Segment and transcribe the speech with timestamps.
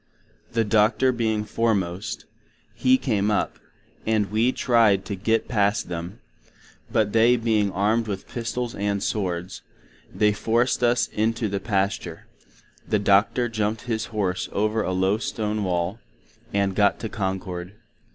[0.53, 2.25] The Docter being foremost,
[2.73, 3.59] he came up;
[4.03, 6.19] and we tryed to git past them;
[6.91, 9.61] but they being armed with pistols and swords,
[10.11, 15.63] they forced us in to the pasture;—the Docter jumped his Horse over a low Stone
[15.63, 15.99] wall,
[16.51, 17.73] and got to Concord.